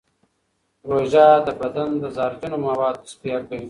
[0.89, 3.59] روژه د بدن د زهرجنو موادو تصفیه کوي.